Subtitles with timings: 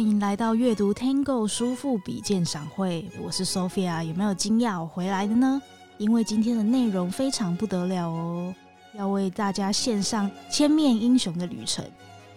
[0.00, 4.02] 欢迎来到阅读 Tango 书富比鉴赏会，我是 Sophia。
[4.02, 5.60] 有没有惊讶我回来的呢？
[5.98, 8.54] 因为今天的内容非常不得了哦，
[8.94, 11.84] 要为大家献上千面英雄的旅程。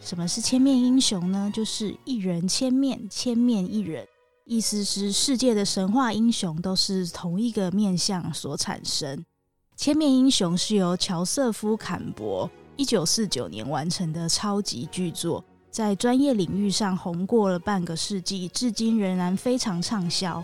[0.01, 1.49] 什么是千面英雄呢？
[1.55, 4.05] 就是一人千面，千面一人，
[4.43, 9.23] 意思是世界的神话英雄都是同一个面相所产生。
[9.77, 15.41] 千面英雄是由乔瑟夫·坎伯一九四九年完成的超级巨作。
[15.73, 20.43] 在专业领域上红过了半个世纪，至今仍然非常畅销。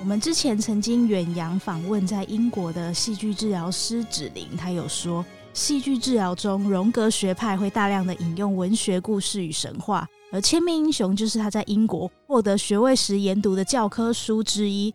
[0.00, 14.92] 我们之前曾经远洋访问在英国的戏剧治疗师芷玲，她有说，戏剧治疗中荣格学派会大量的引用文学故事与神话，而《千面英雄》就是他在英国获得学位时研读的教科书之一。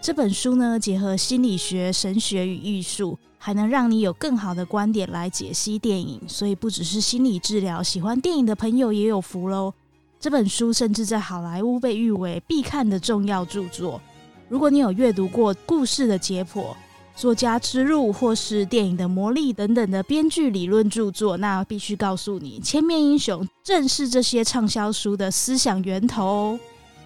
[0.00, 3.16] 这本书呢，结合心理学、神学与艺术。
[3.46, 9.72] 还能让你有更好的观点来解析电影，所以不只是心理治疗，喜欢电影的朋友也有福喽。
[10.18, 14.00] 这本书甚至在好莱坞被誉为必看的重要著作。
[14.48, 16.54] 如果你有阅读过《故事的解剖》、
[17.14, 26.58] 《作家之路》或是电影的魔力等等的编剧理论著作，那必须告诉你，《千面英雄》正是这些畅销书的思想源头，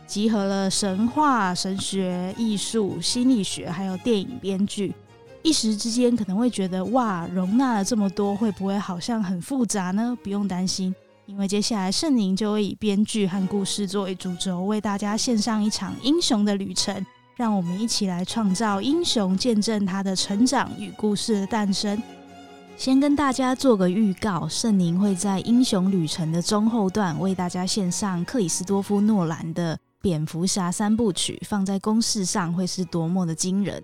[0.06, 4.94] 集合了神话、神学、艺术、心理学，还有电影编剧。
[5.42, 10.16] 一时之间可能会觉得哇，容纳了这么多，会不会好像很复杂呢？
[10.22, 10.94] 不用担心，
[11.26, 17.04] 因为接下来圣灵就会以编剧和故事作为主轴，为大家献上一场英雄的旅程。
[17.36, 22.02] 让我们一起来创造英雄，见证他的成长与故事的诞生。
[22.76, 33.82] 先跟大家做个预告，圣灵会在英雄旅程的中后段为大家献上克里斯多夫诺兰的蝙蝠侠三部曲，放在公式上会是多么的惊人。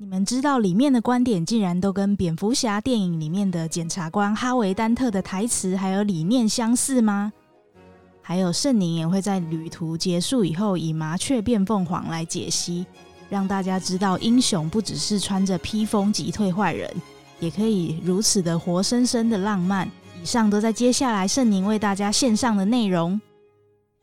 [0.00, 7.32] 你们知道里面的观点竟然都跟蝙蝠侠电影里面的检察官哈维·丹特的台词还有理念相似吗？
[8.22, 12.86] 还有圣灵也会在旅途结束以后以麻雀变凤凰来解析，
[13.28, 16.88] 让大家知道英雄不只是穿着披风击退坏人，
[17.40, 19.90] 也可以如此的活生生的浪漫。
[20.22, 23.20] 以上都在接下来圣灵为大家献上的内容，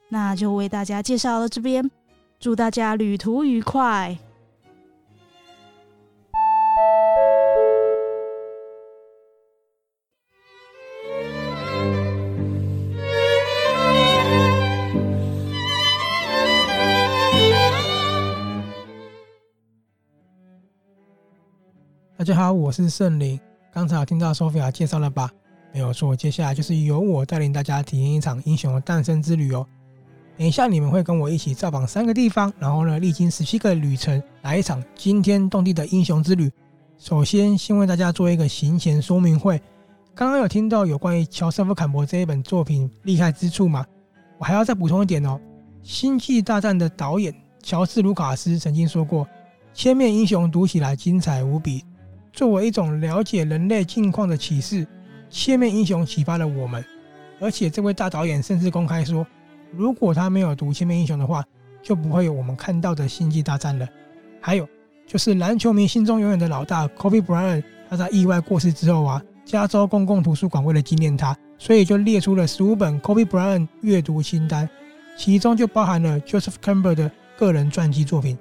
[0.09, 1.89] 那就为大家介绍到这边，
[2.37, 4.17] 祝大家旅途愉快。
[6.75, 6.81] 大
[22.23, 23.39] 家好，我是圣灵。
[23.71, 25.31] 刚才有听到 Sophia 介绍了吧？
[25.71, 29.65] 没有错，接下来就是由我带领大家体验一场英雄的诞生之旅哦。
[30.37, 36.51] 等一下你们会跟我一起造访三个地方，然后呢，历经十七个旅程，来一场惊天动地的英雄之旅。
[36.97, 39.61] 首先，先为大家做一个行前说明会。
[40.13, 43.85] 刚刚有听到有关于乔瑟夫·坎伯这一本作品厉害之处吗？
[44.37, 45.39] 我还要再补充一点哦。
[45.83, 49.27] 《星际大战》的导演乔治·卢卡斯曾经说过
[49.73, 51.83] ：“千面英雄读起来精彩无比。”
[52.31, 54.87] 作为一种了解人类境况的启示，
[55.29, 56.83] 千面英雄启发了我们。
[57.41, 59.27] 而且这位大导演甚至公开说，
[59.71, 61.43] 如果他没有读千面英雄的话，
[61.83, 63.87] 就不会有我们看到的星际大战了。
[64.39, 64.67] 还有
[65.07, 74.67] 就是篮球迷心中永远的老大 Kobe Bryant，他在意外过世之后啊，加州公共图书馆为了纪念他，所以就列出了十五本 Kobe Bryant 阅读清单，
[75.17, 78.37] 其中就包含了 Joseph Campbell 的个人传记作品。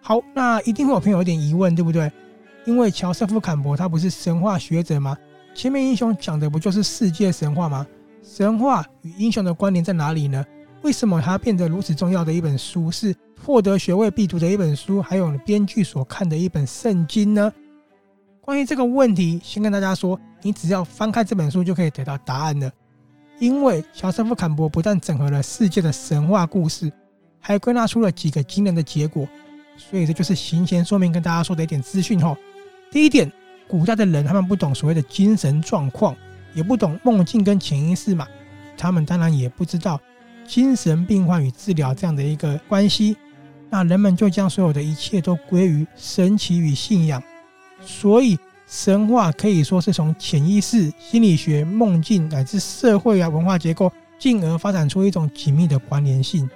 [0.00, 2.10] 好，那一定会有朋友有点疑问，对不对？
[2.64, 5.16] 因为乔瑟夫·坎伯他不是神话学者吗？
[5.54, 7.86] 前面英雄讲的不就是世界神话吗？
[8.22, 10.44] 神话与英雄的关联在哪里呢？
[10.82, 17.52] 为什么它变得如此重要的一本书，是获得学位必读的一本书，还有编剧所看的一本圣经呢？
[18.40, 22.70] 关于这个问题，先跟大家说，你只要翻开这本书就可以得到答案了。
[23.38, 26.92] 因为乔瑟夫·坎伯不但整合了世界的神话故事，
[27.40, 29.28] 还归纳出了几个惊人的结果，
[29.76, 32.36] 所以这就是行前说明跟大家说的一点资讯吼。
[32.90, 33.30] 第一点，
[33.68, 36.14] 古代的人他们不懂所谓的精神状况，
[36.54, 38.26] 也不懂梦境跟潜意识嘛，
[38.76, 40.00] 他们当然也不知道
[40.46, 43.16] 精神病患与治疗这样的一个关系，
[43.70, 47.22] 那人们就将所有的一切都归于神奇与信仰，
[47.80, 56.48] 所以神话可以说是从潜意识、心理学、梦境乃至社会啊文化结构，进而发展出一种紧密的关联性。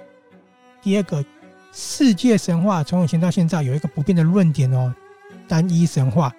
[0.81, 1.23] 第二个，
[1.71, 4.93] 世界神话从以前到现在有一个不变的论点哦。
[5.47, 6.33] 单一神话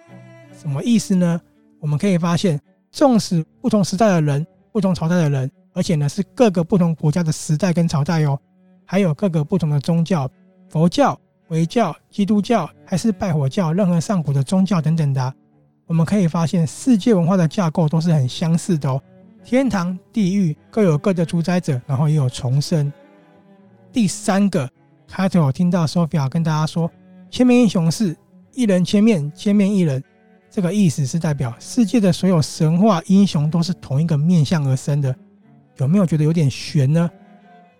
[0.60, 1.40] 什么意思呢？
[1.80, 2.60] 我们可以发现，
[2.90, 8.36] 纵使不同时代的人、不同朝代的人，而且呢是各个不同国家的时代跟朝代哦，
[8.84, 10.28] 还有各个不同的宗教，
[10.68, 11.16] 佛教、
[11.46, 15.32] 回教、基督教，还是拜火教，任何上古的宗教等等的，
[15.86, 19.00] 我们可以发现，世界文化的架构都是很相似的哦。
[19.44, 22.92] 天堂、地狱各有各的主宰者，然后也有重生。
[23.92, 24.68] 第三个
[25.06, 26.90] 开头我听到 Sophia 跟大家说，
[27.30, 28.16] 千面英雄是
[28.52, 30.02] 一人千面，千面一人。
[30.50, 35.14] 这个意思是代表世界的所有神话英雄都是同一个面相而生的。
[35.78, 37.10] 有没有觉得有点悬呢？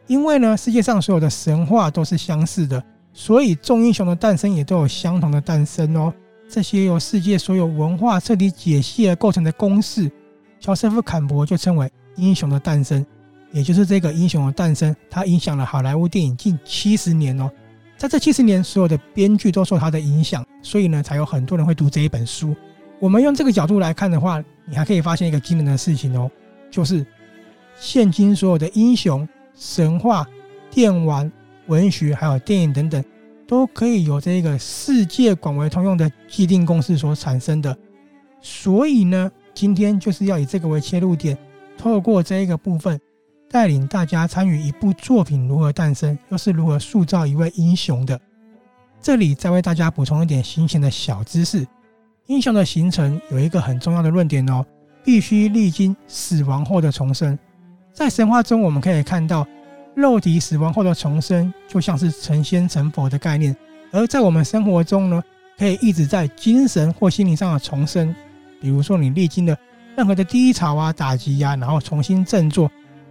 [0.07, 6.13] 因为呢，世界上所有的神话都是相似的，所以众英雄的诞生也都有相同的诞生哦。
[6.49, 10.11] 这些由世界所有文化彻底解析而构成的公式，
[10.59, 13.05] 乔瑟夫·坎伯就称为英雄的诞生。
[13.53, 17.51] 也就是这个英雄的诞生，它影响了好莱坞电影近七十年哦。
[17.97, 22.55] 在这七十年，所有的编剧都受他的影响，所以呢，才有很多人会读这一本书。
[23.01, 26.31] 我们用这个角度来看的话，你还可以发现一个惊人的事情哦，
[26.71, 27.05] 就是
[27.79, 30.27] 现今所有的英雄、神话、
[30.71, 31.31] 电玩、
[31.67, 33.05] 文学还有电影等等，
[33.47, 37.77] 都可以由这个世界广为通用的既定公式所产生的。
[38.41, 41.37] 所以呢，今天就是要以这个为切入点，
[41.77, 43.01] 透过这一个部分。
[43.51, 48.21] 带领大家参与一部作品如何诞生，又是如何塑造一位英雄的。
[49.01, 51.67] 这里再为大家补充一点新鲜的小知识：
[52.27, 54.63] 英雄的形成有一个很重要的论点哦，
[55.03, 57.39] 必须历经死亡后的重生。
[57.99, 59.45] 在神话中，我们可以看到
[59.97, 63.53] 肉体死亡后的重生，就像是成仙成佛的概念；
[63.91, 65.21] 而在我们生活中呢，
[65.59, 68.15] 可以一直在精神或心灵上的重生。
[68.61, 69.57] 比如说，你历经了
[69.97, 72.71] 任何的低潮啊、打击呀、啊，然后重新振作。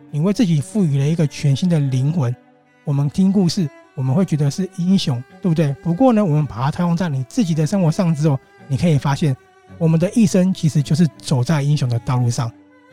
[0.09, 2.33] 你为自己赋予了一个全新的灵魂。
[2.85, 5.73] 我们听故事，我们会觉得是英雄，对不对？
[5.83, 8.39] 不过呢，我们把它套用在你自己的生活上之后，
[8.69, 9.35] 你可以发现，
[9.77, 12.49] 我们的一生其实就是走在英雄的道路上，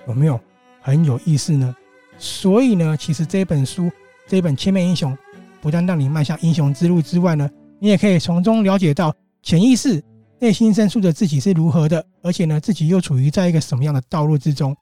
[0.08, 0.40] 有没有
[0.80, 1.72] 很有意思呢？
[2.18, 3.90] 所以呢，其实这本书，
[4.26, 5.12] 这本《千面英雄》，
[5.60, 10.02] 不但让你迈向英雄之路之外呢，你也可以从中了解到潜意识、
[10.38, 14.74] 内心深处的自己是如何的，而且呢，自己又处于在一个什么样的道路之中。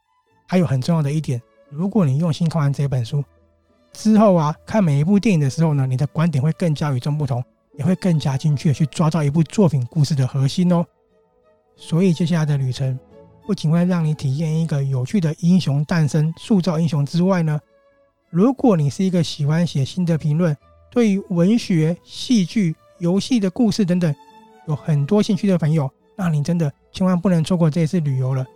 [0.47, 1.41] 还有很重要的一点。
[1.71, 3.25] 如果你用心看完这本书
[3.93, 7.43] 之后啊，看每一部电影的时候呢，你的观点会更加与众不同，
[7.79, 10.85] 也会更加精确去抓到一部作品故事的核心哦。
[11.75, 12.99] 所以接下来的旅程
[13.47, 17.61] 不仅会让你体验一个有趣的英雄诞生、塑造英雄之外呢，
[18.31, 20.57] 如果你是一个喜欢写心得评论，
[20.91, 24.15] 对于文学、戏剧、游戏的故事等等
[24.69, 28.47] 有很多兴趣的朋友，那你真的千万不能错过这次旅游了。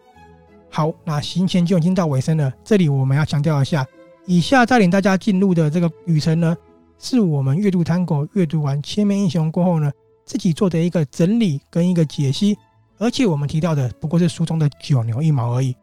[0.71, 2.53] 好，那行前就已经到尾声了。
[2.65, 3.87] 这里我们要强调一下，
[4.27, 6.57] 以下带领大家进入的这个旅程呢，
[6.99, 9.91] 是我们阅读 Tango 阅读完《千面英雄》过后呢，
[10.25, 12.57] 自己做的一个整理跟一个解析。
[12.99, 15.77] 而且我们提到的不过是书中的九牛一毛而已。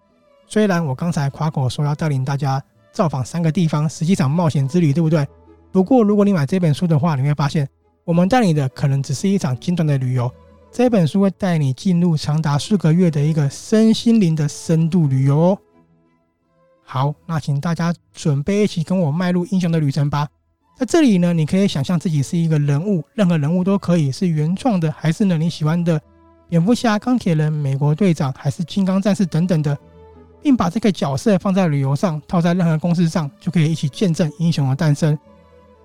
[0.47, 2.61] 虽然我刚才夸口说要带领大家
[2.91, 5.27] 造访三个地方，实际上冒险之旅，对不对？
[5.71, 7.67] 不过如果你买这本书的话，你会发现，
[8.03, 10.31] 我们带领的可能只是一场简短的旅游。
[10.71, 15.57] 这本书会带你进入长达数个月的一个身心灵的深度旅游哦。
[16.83, 20.27] 好，那请大家准备一起跟我迈入英雄的旅程吧。
[20.75, 26.01] 在这里呢，你可以想象自己是一个人物，任何人物都可以是原创的，还是呢你喜欢的
[26.49, 29.77] 蝙蝠侠、钢铁人、美国队长，还是金刚战士等等的，
[30.41, 35.17] 并把这个角色放在旅游上，套在任何公司上，就可以一起见证英雄的诞生。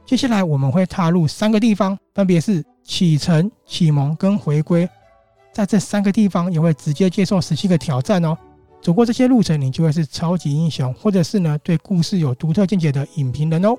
[0.04, 2.64] 接下来我们会踏入三个地方，分别是。
[2.88, 4.88] 启程、启蒙跟回归，
[5.52, 8.34] 在这三个地方也会直接接受十七个挑战哦。
[8.80, 13.76] 走过这些路程，你就会是超级英雄，或者是呢对故事有独特见解的影评人哦。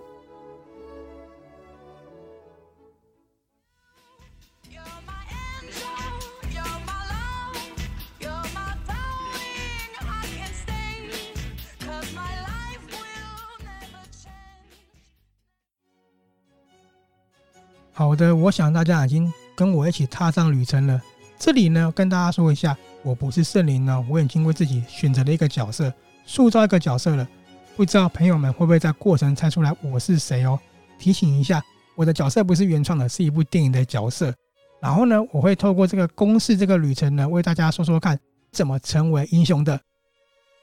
[18.00, 21.02] 好的，我想大家已经跟我一起踏上旅程了。
[21.38, 25.94] 这里呢，跟大家说一下，我不是圣灵呢，我已经为自己选择了一个角色，
[26.26, 27.28] 塑造一个角色了。
[27.76, 30.58] 不知道朋友们会不会在过程猜出来我是谁哦？
[30.98, 31.62] 提醒一下，
[31.98, 34.34] 我的角色不是原创的，是一部电影的角色。
[34.80, 38.18] 然后呢，我会透过这个公式这个旅程呢，为大家说说看
[38.50, 39.78] 怎么成为英雄的。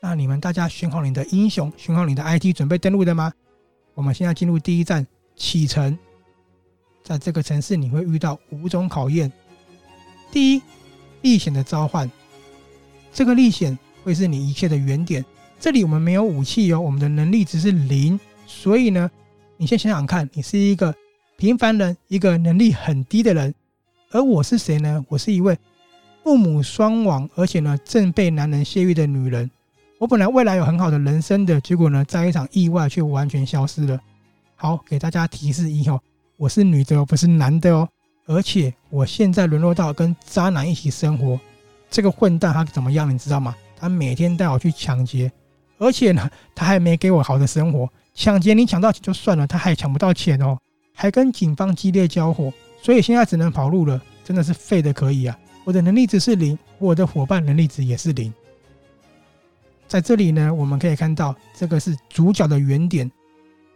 [0.01, 3.31] 那你们大家选好你的英雄，选好你的 ID，准备登录的吗？
[3.93, 5.99] 我们现在进入第一站，启程。
[7.07, 9.31] 在这个城市，你会遇到五种考验。
[10.33, 10.63] 第一，
[11.23, 12.11] 历险的召唤，
[13.13, 15.25] 这个历险会是你一切的原点。
[15.61, 18.19] 这里我们没有武器哦，我们的能力值是零。
[18.45, 19.09] 所以呢，
[19.57, 20.93] 你先想想看，你是一个
[21.37, 23.55] 平凡人，一个能力很低的人。
[24.11, 25.05] 而我是谁呢？
[25.09, 25.57] 我是一位
[26.25, 29.49] 父母双亡，而且呢正被男人泄欲的女人。
[29.99, 34.01] 我本来未来有很好的人生的，结果呢，在一场意外却完全消失了。
[34.57, 36.01] 好，给大家提示以后。
[36.39, 37.89] 我是女的哦，不是男的哦，
[38.27, 41.41] 而且我现在沦落到跟渣男一起生活。
[41.91, 43.57] 这个混蛋他怎么样，你知道吗？
[43.75, 45.33] 他每天带我去抢劫，
[45.79, 47.89] 而且呢，他还没给我好的生活。
[48.13, 50.59] 抢劫你抢到钱就算了，他还抢不到钱哦，
[50.93, 52.53] 还跟警方激烈交火，
[52.83, 55.39] 所以现在只能跑路了，真的是废的可以啊！
[55.65, 58.33] 我的能力值是零，我的伙伴能力值也是零。
[59.89, 63.11] 在这里呢，我们可以看到这个是主角的原点。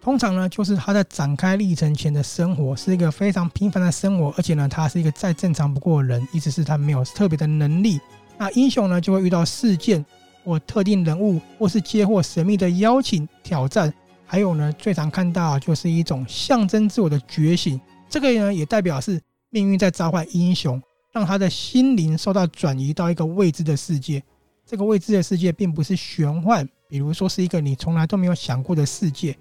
[0.00, 8.00] 通常呢，就是他在展开历程前的生活是一个非常平凡的生活，而且呢，他是一个再正常不过的人，意思是他没有特别的能力。
[8.38, 10.02] 那英雄呢，就会遇到事件
[10.42, 13.92] 或特定人物，或是接获神秘的邀请、挑战，
[14.25, 17.78] 还有呢，最常看到就是一种象征自我的觉醒。
[18.09, 24.23] 这个呢，也代表是命运在召唤英雄，让他的心灵受到转移到一个未知的世界。
[24.64, 29.37] 这个未知的世界并不是玄幻，比如说是一个你从来都没有想过的世界。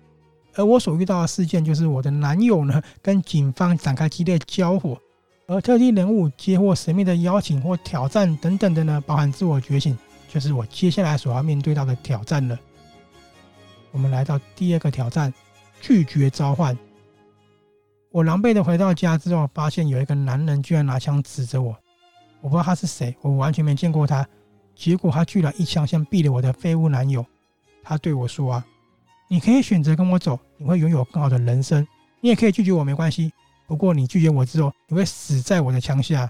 [0.55, 4.97] 而我所遇到的事件，就是我的男友呢跟警方展开激烈交火，
[5.47, 12.59] 而特定人物接获神秘的邀请或挑战等等的呢，包含自我觉醒，就是我接下来所要面对到的挑战了。
[13.91, 15.33] 我们来到第二个挑战，
[15.81, 16.77] 拒绝召唤。
[18.11, 21.75] 我狼狈的回到家之后，发现有一个男人居然拿枪指着我，
[22.41, 24.27] 我不知道他是谁，我完全没见过他，
[24.75, 27.25] 结果他居然一枪先毙了我的废物男友。
[27.83, 28.65] 他对我说啊。
[29.31, 31.87] 你可以选择跟我走，你会拥有更好的人生。
[32.19, 33.31] 你也可以拒绝我，没关系。
[33.67, 36.29] 不过你拒绝我之后，你会死在我的枪下。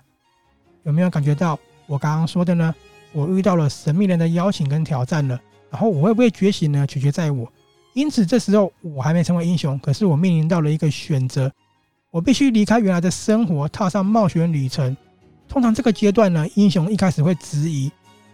[0.83, 2.75] 有没有感觉到我刚刚说的呢？
[3.13, 5.39] 我遇到了神秘人的邀请跟挑战了，
[5.71, 6.85] 然后我会不会觉醒呢？
[6.85, 7.49] 取决在我。
[7.93, 11.49] 因此这时候我还没成为英雄，可是我面临到了一个选择，
[12.11, 14.95] 我必须离开原来的生活，踏上冒险旅程。
[15.47, 17.89] 通常这个阶段呢，英雄一开始会质疑，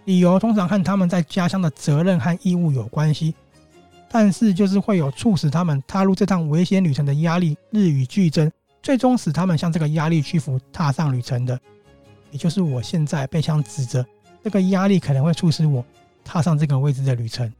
[0.05, 3.35] 理由通常和他们在家乡的责任和义务有关系。
[4.17, 8.49] 但是，就是会有促使他们踏入这趟危险旅程的压力日与俱增，
[8.81, 11.59] 最终使他们向这个压力屈服，踏上旅程的，
[12.31, 14.05] 也就是我现在被枪指着，
[14.41, 15.83] 这个压力可能会促使我
[16.23, 17.51] 踏上这个未知的旅程。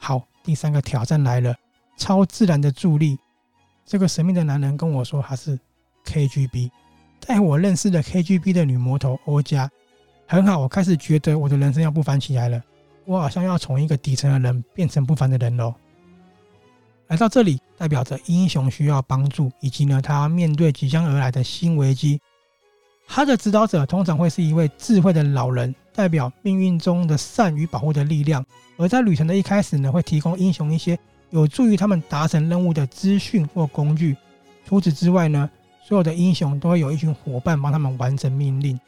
[0.00, 1.54] 好，第三个挑战来了，
[1.98, 3.18] 超自然的助力。
[3.84, 5.60] 这个神秘的男人跟我说他是
[6.06, 6.70] KGB，
[7.20, 9.70] 带我认识的 KGB 的女魔头欧佳。
[10.26, 12.64] 很好，我开始觉得我的人生要不凡起来了。
[13.08, 15.74] 我好像要从一个底层的人变成不凡的人喽。
[17.06, 22.20] 来到这里，代表着英雄需要帮助，以及呢，他面对即将而来的新危机。
[23.06, 28.44] 他的指导者通常会是一位智慧的老人，代表命运中的善与保护的力量。
[28.76, 30.98] 而在旅程的一开始呢，会提供英雄一些
[31.30, 34.14] 有助于他们达成任务的资讯或工具。
[34.66, 35.48] 除此之外呢，
[35.82, 38.78] 所有的英雄都会有一群伙伴帮他们完成命令。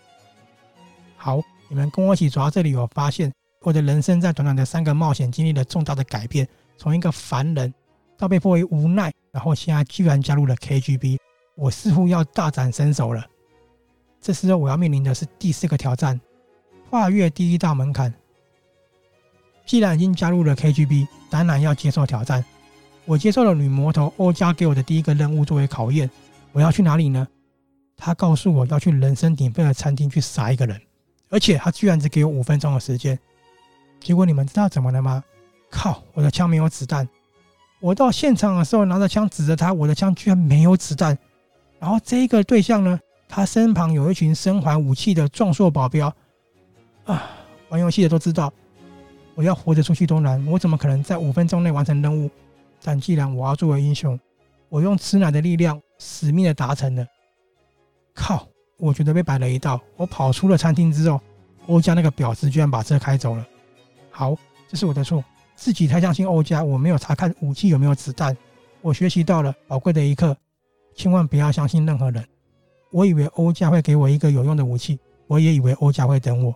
[1.16, 3.32] 好，你们跟我一起走到这里，我发现。
[3.62, 6.48] 我的人生在短短的三个冒险经历了重大的改变，
[6.78, 7.72] 从一个凡人
[8.16, 11.18] 到被迫于无奈，然后现在居然加入了 KGB，
[11.56, 13.22] 我似乎要大展身手了。
[14.18, 16.18] 这时候我要面临的是第四个挑战，
[16.88, 18.12] 跨越第一道门槛。
[19.66, 22.42] 既然已经加入了 KGB，当然要接受挑战。
[23.04, 26.10] 我接受了女魔头欧佳给我的第一个任务作为考验。
[26.52, 27.28] 我要去哪里呢？
[27.96, 30.80] 她告诉我要去人声鼎沸的餐厅去杀一个人，
[31.28, 33.18] 而且她居然只给我五分钟的时间。
[34.00, 35.22] 结果你们知道怎么了吗？
[35.70, 36.02] 靠！
[36.14, 37.08] 我的枪没有子弹。
[37.78, 41.16] 我到现场的时候拿着枪指着他，我的枪居然没有子弹。
[41.78, 46.12] 然后这个对象呢，他身旁有一群身怀武器的壮硕保镖。
[47.04, 47.30] 啊，
[47.68, 48.52] 玩游戏的都知道，
[49.34, 52.30] 我要活着出去都难，我怎么可能在五分钟内完成任务？
[52.82, 54.18] 但既然我要作为英雄，
[54.68, 57.06] 我用吃奶的力量，使命的达成了。
[58.14, 58.46] 靠！
[58.76, 59.78] 我觉得被摆了一道。
[59.96, 61.20] 我跑出了餐厅之后，
[61.66, 63.46] 欧家那个婊子居然把车开走了。
[64.20, 64.36] 好，
[64.68, 65.24] 这是我的错，
[65.56, 68.36] 自己太相信欧家，我没有查看武器有没有子弹。
[68.82, 70.36] 我学习到了宝贵的一课，
[70.94, 72.22] 千万不要相信任何人。
[72.90, 76.54] 我以为欧家会给我一个有用的武器，我也以为欧家会等我。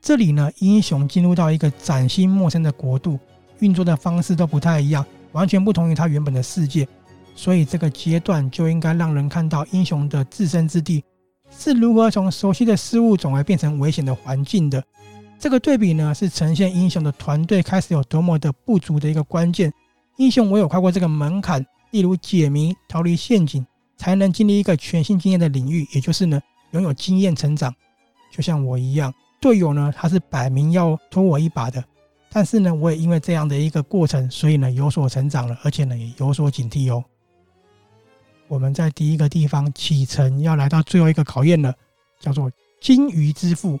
[0.00, 3.18] 这里呢，英雄进入到一个崭新陌生的国度，
[3.58, 6.86] 运作的方式都不太一样，完全不同于他原本的世界。
[7.34, 11.04] 所以这个阶段就应该让人看到英雄的自身之地
[11.50, 14.80] 是如何从熟悉的事物总而变成危险的环境的。
[15.38, 19.72] 这个对比呢，是呈现英雄的团队开始有多么的不足的一个关键。
[20.16, 23.64] 英雄唯有跨过这个门槛，例如解谜、逃离陷阱，
[23.96, 26.40] 才能经历一个全新经验的领域，也就是呢，
[26.72, 27.72] 拥有经验成长。
[28.32, 31.82] 就像我一样，队友呢，他是摆明要拖我一把的，
[32.30, 37.04] 但是呢，我也因为这样的一个过程，所以呢，有所成长了，而且呢，也有所警惕哦。
[38.48, 41.72] 我们在第一个地方启程，要来到最后一个考验了，
[42.18, 43.78] 叫做金鱼之父。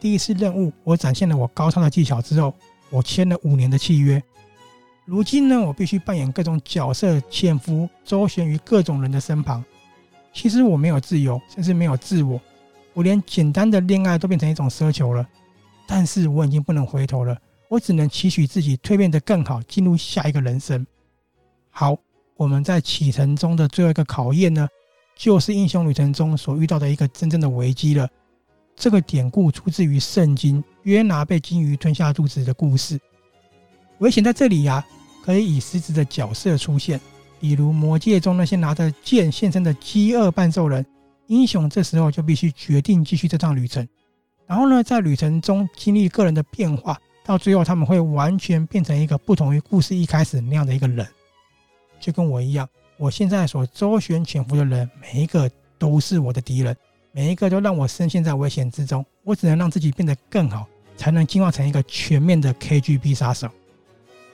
[0.00, 2.54] 第一次任务，我展现了我高超的技巧之后，
[2.90, 4.22] 我签了五年的契约。
[5.04, 9.64] 如今呢，我必须扮演各种角色，潜伏周旋于各种人的身旁。
[10.32, 12.40] 其实我没有自由，甚至没有自我，
[12.92, 15.26] 我连简单的恋爱都变成一种奢求了。
[15.86, 17.38] 但是我已经不能回头了，
[17.68, 20.84] 我只能期许自己蜕变得更好，进入下一个人生。
[21.70, 21.96] 好，
[22.36, 24.68] 我们在启程中的最后一个考验呢，
[25.16, 28.08] 就是英雄旅程中所遇到的一个真正的危机了。
[28.76, 33.00] 这个典故出自于圣经，约拿被鲸鱼吞下肚子的故事。
[33.98, 34.86] 危险在这里呀、啊，
[35.24, 37.00] 可以以实质的角色出现，
[37.40, 40.84] 比如魔界中那些拿着剑现身的饥饿半兽人。
[41.28, 43.88] 英雄这时候就必须决定继续这趟旅程，
[44.46, 51.04] 然后呢，在旅程中经历个人的变化，到最后他们会完全变成一个不同于故事一开始那样的一个人，
[51.98, 52.68] 就跟我一样。
[52.96, 56.76] 我现在所周旋潜伏的人，每一个都是我的敌人，
[57.16, 59.02] 每一个都让我深陷在危险之中。
[59.24, 60.66] 我只能让自己变得更好，
[60.98, 63.48] 才能进化成一个全面的 KGB 杀手。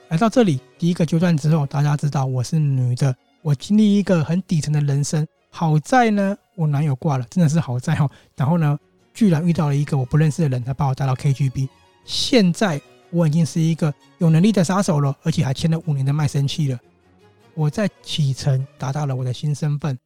[0.09, 5.25] 来到这里第一个阶段之后，大家知道我是女的，我经历一个很底层的人生。
[5.49, 8.05] 好在呢，我男友挂了，真的是好在哈。
[8.35, 8.77] 然后呢，
[9.13, 11.69] 居然遇到了一个我不认识的人，他把我带到 KGB。
[12.03, 16.77] 现在我已经是一个有能力的杀手了，而且还签了五年的卖身契了。
[17.53, 19.97] 我在启程达到了我的新身份，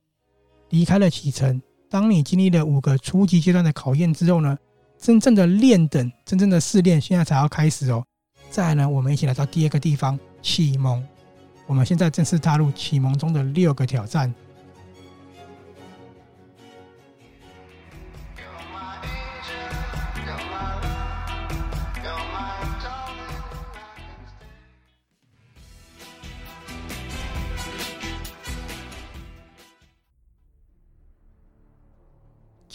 [0.70, 1.60] 离开了启程。
[1.90, 4.58] 当你经历了五个初级阶段的考验之后呢，
[5.00, 8.04] 真正的练等，真正的试炼现在才要开始哦。
[8.50, 11.02] 再来呢，我们一起来到第二个地方启蒙。
[11.66, 14.34] 我们现在正式踏入启蒙中的六个挑战。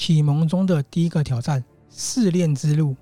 [0.05, 2.97] 启蒙中的第一个挑战：试炼之路。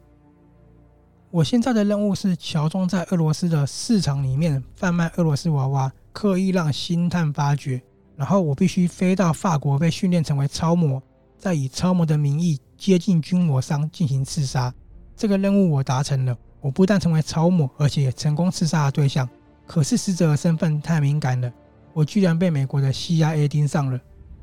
[1.30, 7.80] 我现在的任务是乔装在俄罗斯的市场里面贩卖俄罗斯娃娃，刻意让星探发觉。
[8.16, 11.02] 然后我必须飞到法国，被训练成为超模，
[11.38, 14.70] 再以超模的名义接近军火商进行刺杀。
[15.16, 19.26] 这个任务我达成了，我不但成为超模，而且也成功刺杀了对象。
[19.66, 21.50] 可是死者的身份太敏感了，
[21.94, 23.98] 我居然被美国的 CIA 盯上了。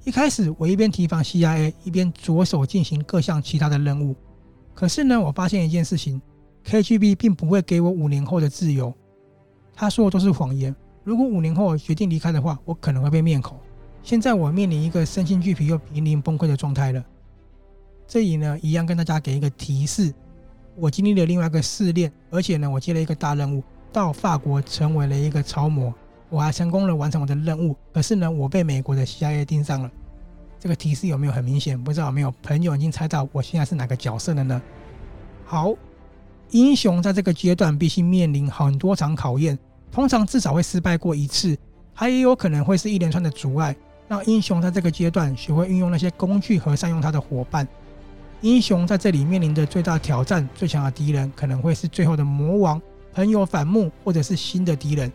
[0.08, 4.15] 一开始，我一边提防 CIA，一边着手进行各项其他的任务。
[4.74, 6.22] 可是呢，我发现一件事情
[6.63, 8.96] ：KGB 并不会给我五年后的自由。
[9.76, 10.74] 他说的都是谎言。
[11.04, 13.60] 如果五年后决定离开的话，我可能会被灭口。
[14.02, 17.04] 现在我面临一个身心俱疲又濒临崩溃的状态了。
[18.08, 20.13] 这里呢，一样跟大家给一个提示：
[20.78, 25.93] 我经历了另外一个试炼，而且呢，我接了一个大任务，到法国成为了一个超模。
[26.29, 29.89] 我还成功了完成我的任务，可是呢，我被美国的 CIA 盯上了。
[30.59, 31.81] 这个提示有没有很明显？
[31.81, 34.61] 不知道有没有朋友已经猜到我现在是哪个角色了呢？
[35.45, 35.73] 好，
[36.49, 39.57] 英雄在这个阶段必须面临很多场考验，
[39.91, 41.57] 通常至少会失败过一次，
[41.93, 43.75] 还也有可能会是一连串的阻碍，
[44.09, 47.65] 让英雄在这个阶段学会运用那些工具和善用他的伙伴。
[48.41, 52.81] 英雄在这里面临的最大挑战、最强的敌人，可能会是最后的魔王、
[53.13, 55.11] 朋友反目，或者是新的敌人。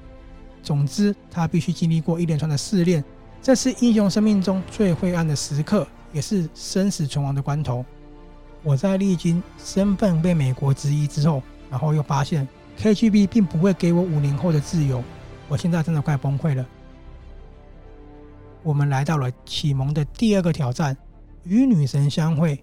[0.63, 3.05] 总之，他必须经历过一连串的试炼，
[3.43, 7.85] 这是英雄生命中最灰暗的时刻，也是生死存亡的关头。
[8.63, 12.47] 我在历经身份被美国质疑之后，然后又发现
[12.79, 15.03] KGB 并不会给我五年后的自由，
[15.49, 16.65] 我现在真的快崩溃了。
[18.63, 20.97] 我们来到了启蒙的第二个挑战——
[21.43, 22.63] 与女神相会。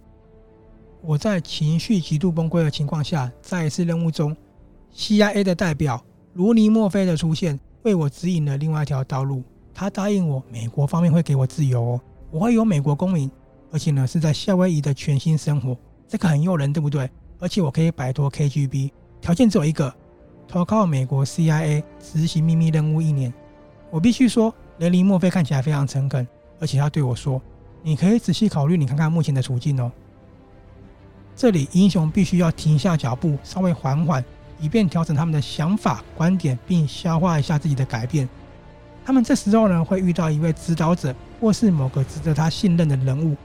[1.01, 4.35] 我在情绪极度崩溃的情况下，在一次任务中
[4.95, 6.01] ，CIA 的代表
[6.33, 7.59] 罗尼莫菲的出现。
[7.84, 9.44] 为我指引了另外一条道路。
[9.74, 13.32] 他答应我，美国方面会给我自由哦，我会有美国公民，
[13.72, 17.10] 而且呢是在夏威夷的全新生活，这个很诱人，对不对？
[17.39, 19.94] 而且我可以摆脱 KGB，条件只有一个：
[20.48, 23.34] 投靠美国 CIA 执行秘密任务一年。
[23.89, 26.28] 我必须说，雷尼莫菲看起来非常诚恳，
[26.60, 27.42] 而且他对我说
[27.82, 29.89] ：“你可以仔细考虑，你看看目前的处境哦。”
[31.34, 34.22] 这里英雄必须要停下脚步，稍微缓缓。
[34.60, 38.28] 以便调整他们的想法、观点，并消化一下自己的改变。
[39.06, 43.36] 他们这时候呢，会遇到一位指导者，或是某个值得他信任的人物，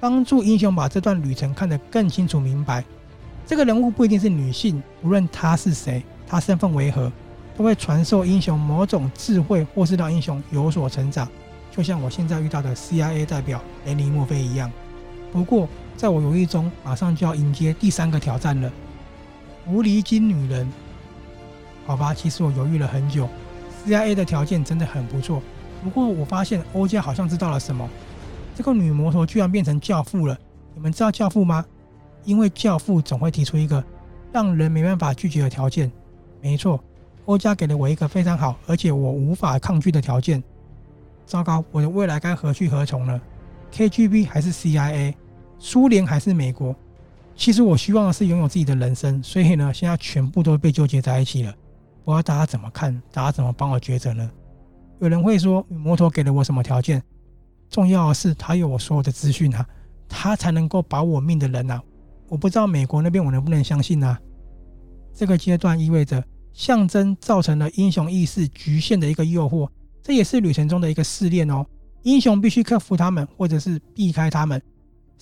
[0.00, 2.82] 帮助英雄把这段旅程看得更清楚明白。
[3.46, 7.12] 这个人物不一定是女性，无论她是谁，她身份为何，
[7.56, 11.28] 都会传授英雄某种智慧，或是让英雄有所成长。
[11.70, 14.70] 就像我现在遇到的 CIA 代表雷尼莫菲一样。
[15.32, 18.70] 不过，在我犹豫中，马上就要迎接第三个挑战了。
[19.64, 20.68] 狐狸精女人，
[21.86, 23.28] 好吧，其实我犹豫了很久。
[23.86, 25.42] CIA 的条件真的很不错，
[25.82, 27.88] 不过我发现欧家好像知道了什么。
[28.54, 30.38] 这个女魔头居然变成教父了，
[30.74, 31.64] 你们知道教父吗？
[32.24, 33.82] 因为教父总会提出一个
[34.32, 35.90] 让人没办法拒绝的条件。
[36.40, 36.82] 没错，
[37.24, 40.42] 欧家给了我一个非常好，而且我无法抗拒的条件。
[41.24, 43.20] 糟糕，我的未来该何去何从呢
[43.72, 45.14] ？KGB 还是 CIA？
[45.58, 46.74] 苏联还是美国？
[47.34, 51.52] 其实我希望的是拥有自己的人生，所以呢，现在全部都被纠结在一起了。
[52.04, 53.00] 不知道大家怎么看？
[53.12, 54.30] 大家怎么帮我抉择呢？
[55.00, 57.02] 有人会说，摩托给了我什么条件？
[57.68, 59.66] 重要的是，他有我所有的资讯啊，
[60.08, 61.82] 他才能够保我命的人啊。
[62.28, 64.20] 我不知道美国那边我能不能相信啊？
[65.14, 69.68] 这个阶段意味着象征造成了英雄意识局限的一个诱惑，
[70.02, 71.64] 这也是旅程中的一个试炼哦。
[72.02, 74.60] 英雄必须克服他们，或者是避开他们。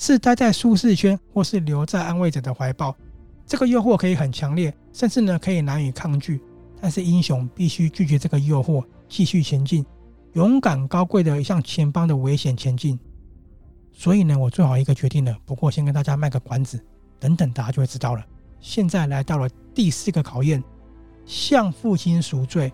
[0.00, 2.96] 是待在舒适圈，或是留在安慰者的怀抱。
[3.44, 6.40] 这个诱惑可以很强烈，甚至呢可以难以抗拒。
[6.80, 9.84] 但是英雄必须拒绝这个诱惑，继续前进，
[10.32, 12.98] 勇敢高贵的向前方的危险前进。
[13.92, 15.36] 所以呢，我做好一个决定了。
[15.44, 16.82] 不过先跟大家卖个关子，
[17.18, 18.24] 等等大家就会知道了。
[18.58, 20.64] 现在来到了第四个考验，
[21.26, 22.72] 向父亲赎罪。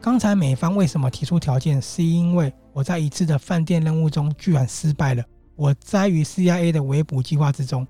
[0.00, 1.80] 刚才美方为什么提出条件？
[1.80, 5.22] 是因为我在一次的饭店任务中居然失败了。
[5.56, 7.86] 我栽于 CIA 的围捕计划之中，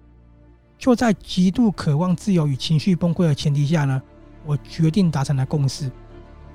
[0.79, 4.03] 就在极度渴望自由与情绪崩溃的前提下呢，
[4.45, 5.91] 我决定达成了共识。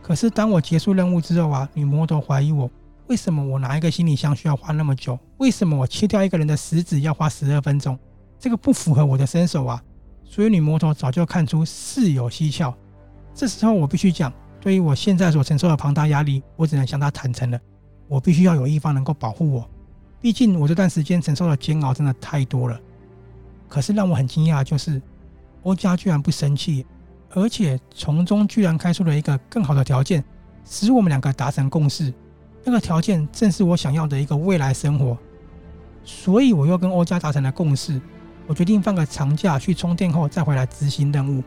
[0.01, 2.69] 可是当我结束任务之后啊，女魔头怀疑我，
[3.07, 5.17] 为什么我拿一个行李箱需要花那么久？
[5.37, 7.97] 为什么我切掉一个人的食指要花十二分钟？
[8.39, 9.81] 这个不符合我的身手啊！
[10.23, 12.73] 所以女魔头早就看出事有蹊跷。
[13.33, 17.59] 这时候我必须讲，对于我现在所承受的庞大压力，我只能向她坦诚了。
[18.07, 19.69] 我必须要有一方能够保护我。
[20.19, 22.79] 毕竟我这段时间承受的煎熬真的太多了，
[23.67, 25.01] 可是让我很惊讶就是，
[25.63, 26.85] 欧家居然不生气，
[27.29, 30.23] 而且从中居然开出了一个更好的条件，
[30.65, 32.13] 使我们两个达成共识。
[32.63, 35.17] 那个条件正是我想要的一个未来生活，
[36.03, 38.01] 所以我又跟欧家达成了共识。
[38.47, 41.43] 我决定放个长假去充电后再回来执行任务，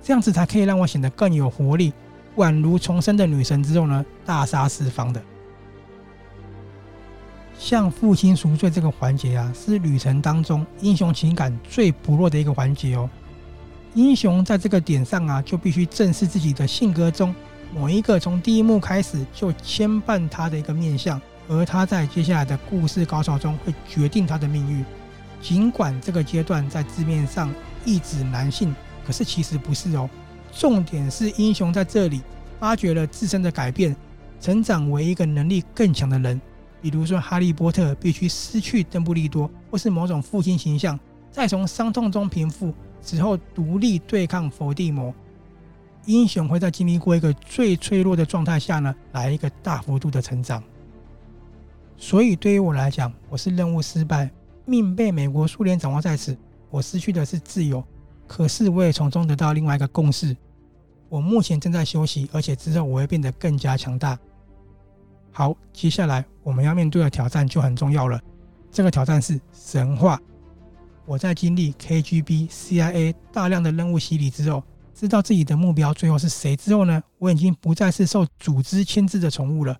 [0.00, 1.92] 这样子才可以让我显得更有活力，
[2.36, 5.22] 宛如重生的女神之后呢，大杀四方的。
[7.58, 13.08] 向父亲赎罪这个环节啊，是旅程当中英雄情感最薄弱的一个环节哦。
[13.94, 17.34] 英雄在这个点上啊，就必须正视自己的性格中
[17.72, 24.84] 某一个从第一幕开始就牵绊他的一个面相，而他在接下来的故事高潮中会决定他的命运。
[25.40, 27.52] 尽管这个阶段在字面上
[27.84, 28.74] 意指男性，
[29.06, 30.08] 可是其实不是哦。
[30.52, 32.22] 重点是英雄在这里
[32.58, 33.94] 发掘了自身的改变，
[34.40, 36.40] 成长为一个能力更强的人。
[36.84, 45.14] 比如说，哈利波特必须失去邓布利多，或是某种父亲形象，再从伤痛中平复，之后独立对抗伏地魔。
[46.04, 50.62] 英雄会在经历过一个最脆弱的状态下呢，来一个大幅度的成长。
[51.96, 54.30] 所以对于我来讲，我是任务失败，
[54.66, 56.36] 命被美国苏联掌握在此，
[56.68, 57.82] 我失去的是自由，
[58.26, 60.36] 可是我也从中得到另外一个共识。
[61.08, 64.18] 我目前正在休息，而且之后我会变得更加强大。
[65.36, 68.20] 好，接下来我们要面对的挑战就很重要了。
[68.70, 70.16] 这个挑战是神话。
[71.04, 74.62] 我在经历 KGB、CIA 大量的任务洗礼之后，
[74.94, 79.76] 知道自己的目标最后是谁之后呢，我已经不再是受组织牵制的宠物了。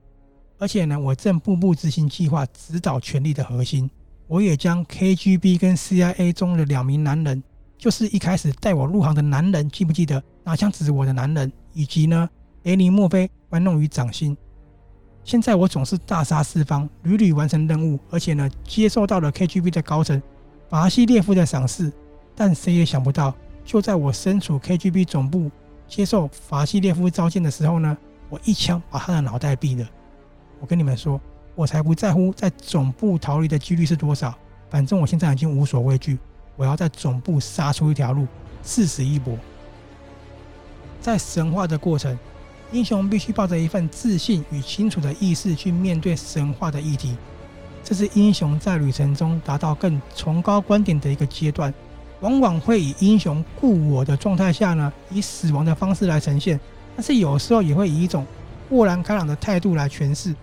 [0.59, 3.89] 而且呢，我正步步执行计划，指导权力的核心。
[4.27, 7.41] 我也将 KGB 跟 CIA 中的两名男人，
[7.79, 12.29] 就是一开始带我入行的男人，记不记得拿枪指我的男人，以及呢，
[12.65, 14.37] 雷尼墨菲玩弄于掌心。
[15.25, 20.23] 现在我总是大杀四方，屡屡完成任务，而且呢，接受到了 KGB 的高层
[20.69, 21.91] 法西列夫的赏识。
[22.37, 23.35] 但谁也想不到，
[23.65, 25.51] 就在我身处 KGB 总部
[25.89, 27.97] 接受法西列夫召见的时候呢，
[28.29, 29.89] 我一枪把他的脑袋毙了。
[30.61, 31.19] 我跟你们说，
[31.55, 34.35] 我才不在乎在总部逃离的几率是多少，
[34.69, 36.19] 反正我现在已经无所畏惧，
[36.57, 38.27] 我要在总部杀出一条路，
[38.63, 39.39] 誓死一搏。
[41.01, 42.15] 在神话的过程。
[42.75, 47.17] 英雄必须抱着一份自信与清楚的意识去面对神话的议题，
[47.85, 51.73] 这是英雄在旅程中达到更崇高观点的一个阶段。
[52.19, 56.59] 往往会以英雄故我的状态下呢，以死亡的方式来呈现，
[56.97, 58.27] 但是有时候也会以一种
[58.69, 60.35] 豁然开朗的态度来诠释。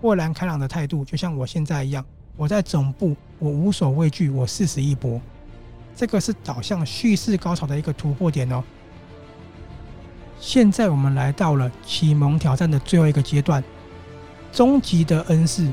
[0.00, 2.04] 豁然开朗的态度，就像我现在一样，
[2.36, 5.20] 我在总部，我无所畏惧，我誓死一搏。
[5.94, 8.64] 这个是导向叙事高潮的一个突破点哦。
[10.42, 13.62] 现在我们来到了启蒙挑战的最后一个阶段，
[14.50, 15.72] 终极的恩赐。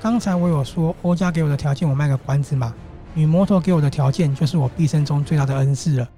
[0.00, 2.74] 刚才我有说欧家给我的条件，我卖个关子嘛。
[3.14, 6.08] 女魔头给我的条件就是我毕生中最大的恩赐了，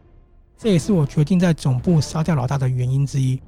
[0.56, 3.38] 这也是我决定在总部杀掉老大的原因之一。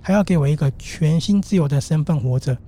[0.00, 2.58] 还要给我一个全新自由的身份活着。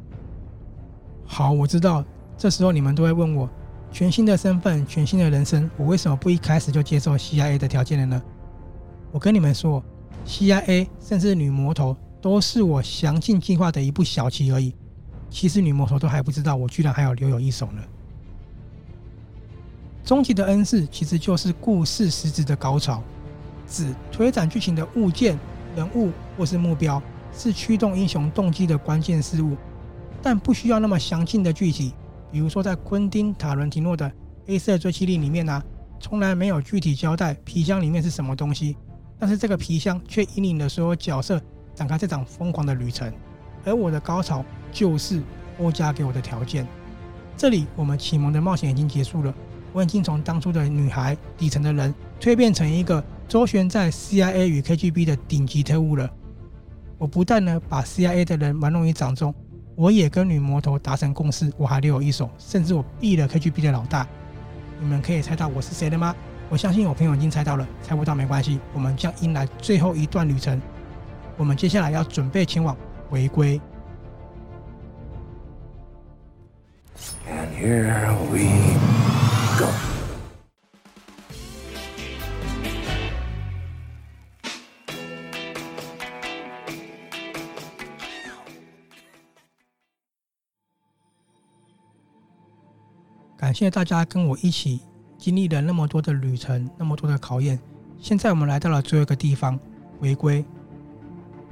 [1.27, 2.05] 好，我知道
[2.39, 3.51] 这时候你们都会问我，
[3.91, 8.23] 全新的身份，全新的人生，我为什么不一开始就接受 CIA 的条件了呢？
[9.11, 9.83] 我跟你们说。
[10.27, 14.75] CIA 甚至女魔头都是我详尽计划的一步小棋而已。
[15.29, 17.83] 其实女魔头都还不知道，我居然还有留有一手呢。
[20.05, 23.03] 终极的恩赐其实就是故事实质的高潮，
[23.69, 25.39] 指推展剧情的物件、
[25.77, 27.01] 人物或是目标，
[27.33, 29.57] 是驱动英雄动机的关键事物，
[30.21, 31.95] 但不需要那么详尽的具体。
[32.33, 34.09] 比如说，在昆汀·塔伦提诺的
[34.47, 35.63] 《黑色追击令》里面呢、
[36.01, 38.77] 从来没有具体交代皮箱里面是什么东西，
[39.21, 41.41] 但是这个皮箱却引领了所有角色
[41.75, 43.13] 展开这场疯狂的旅程。
[43.65, 45.23] 而我的高潮就是
[45.59, 46.67] 欧家给我的条件。
[47.37, 49.35] 这里我们启蒙的冒险已经结束了，
[49.73, 56.11] 我已经从当初的女孩底层的人蜕变成一个周旋在 CIA 与 KGB 的顶级特务了。
[56.97, 59.35] 我不但呢把 CIA 的人玩弄于掌中，
[59.77, 64.07] 我也跟女魔头达成共识，我还留有一手，甚至我毙了 KGB 的老大。
[64.81, 66.15] 你们可以猜到我是谁了吗？
[66.51, 70.61] 我相信有朋友已经猜到了，猜不到没关系，我们将迎来最后一段旅程。
[71.37, 72.77] 我们接下来要准备前往
[73.09, 73.61] 回归。
[77.29, 78.77] And here we
[79.57, 79.71] go.
[93.37, 94.81] 感谢大家跟我一起
[95.21, 97.61] 经历了那么多的旅程，那么多的考验。
[97.99, 99.61] 现在我们来到了最后一个地方——
[100.01, 100.43] 回归。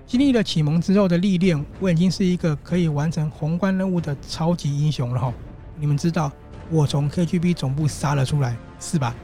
[0.07, 5.35] 经历了启蒙之后的历练，我已经是一个可以完成宏观任务的超级英雄了哈！
[5.79, 6.33] 你们知道，
[6.71, 9.15] 我从 KGB 总部杀了出来，是吧？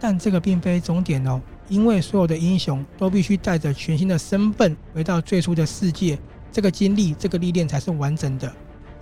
[0.00, 6.18] 但这个并非终点哦，因为所有的英雄都必须带着全新的身份回到最初的世界，
[6.50, 8.52] 这个经历、这个历练才是完整的。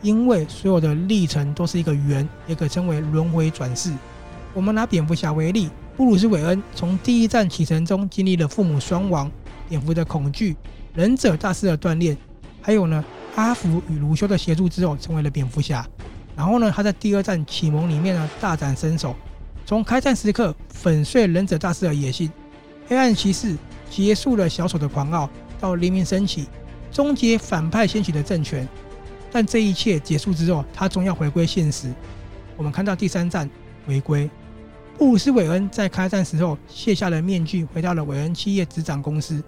[0.03, 3.91] 因为所有的历程都是一个圆，也可称为轮回转世。
[4.57, 9.31] 我们拿蝙蝠侠为例，布鲁斯·韦恩从第一战启程中经历了父母双亡、
[9.69, 10.57] 蝙蝠的恐惧。
[10.95, 12.17] 忍者大师的锻炼，
[12.63, 15.87] 还有呢，阿福与卢修的协助之后，成为了蝙蝠侠。
[16.35, 19.15] 然后呢，他在第二战启蒙里面呢，大展身手，
[19.67, 22.33] 从开战时刻粉碎忍者大师的野心，
[22.89, 23.55] 黑暗骑士
[23.91, 25.29] 结束了小丑的狂傲，
[25.61, 26.49] 到黎明升起，
[26.91, 28.67] 终结反派掀起的政权。
[29.31, 31.93] 但这一切结束之后，他终要回归现实。
[32.57, 33.47] 我们看到第三战
[33.87, 34.31] 回归，
[34.99, 39.43] 布鲁斯·韦恩在开战时候卸下了面具，回到了韦恩企业执掌公司。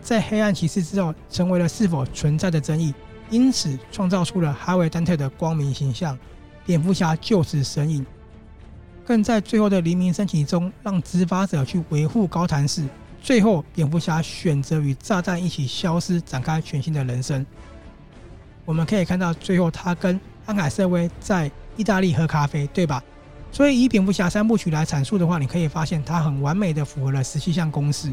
[0.00, 2.94] 在黑暗骑士之后，成为了是否存在的争议，
[3.28, 6.18] 因此创造出了哈维·丹特的光明形象，
[6.64, 8.06] 蝙蝠侠就此神隐，
[9.04, 12.82] 更在最后的黎明升起中，让执法者去维护高谭市，
[13.20, 17.44] 最后蝙蝠侠选择与炸弹一起消失，展开全新的人生。
[18.64, 23.04] 我们可以看到，最后他跟安凯瑟薇在意大利喝咖啡，对吧？
[23.50, 28.12] 所以以蝙蝠侠三部曲来阐述的话，你可以发现它很完美的符合了十七项公式。